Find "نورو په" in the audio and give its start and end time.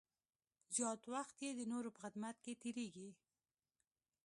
1.71-1.99